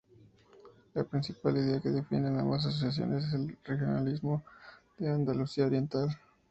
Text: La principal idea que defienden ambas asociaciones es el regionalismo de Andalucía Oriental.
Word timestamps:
La 0.95 1.03
principal 1.03 1.55
idea 1.57 1.79
que 1.79 1.89
defienden 1.91 2.39
ambas 2.39 2.65
asociaciones 2.65 3.25
es 3.25 3.33
el 3.33 3.55
regionalismo 3.63 4.43
de 4.97 5.11
Andalucía 5.11 5.67
Oriental. 5.67 6.09